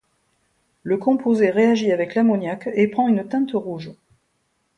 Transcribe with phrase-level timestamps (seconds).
[0.81, 3.91] Le composé réagit avec l'ammoniaque et prend une teinte rouge.